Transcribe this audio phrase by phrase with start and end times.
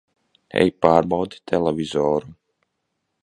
[0.61, 2.35] Ej pārbaudi televizoru!